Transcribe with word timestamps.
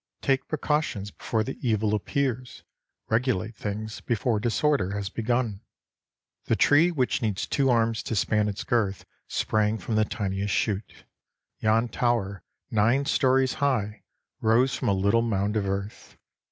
Take 0.23 0.47
pre 0.47 0.57
cautions 0.57 1.11
before 1.15 1.43
the 1.43 1.59
evil 1.61 1.93
appears; 1.93 2.63
regulate 3.07 3.55
things 3.55 4.01
before 4.03 4.39
disorder 4.39 4.95
has 4.95 5.09
begun. 5.11 5.61
The 6.45 6.55
tree 6.55 6.89
which 6.89 7.21
needs 7.21 7.45
two 7.45 7.69
arms 7.69 8.01
to 8.05 8.15
span 8.15 8.47
its 8.47 8.63
girth 8.63 9.05
sprang 9.27 9.77
from 9.77 9.93
the 9.93 10.03
tiniest 10.05 10.55
shoot. 10.55 11.03
Yon 11.59 11.87
tower, 11.87 12.41
nine 12.71 13.05
storeys 13.05 13.53
high, 13.61 14.01
rose 14.39 14.73
from 14.73 14.87
a 14.89 14.93
little 14.93 15.21
mound 15.21 15.55
of 15.55 15.67
earth. 15.69 16.17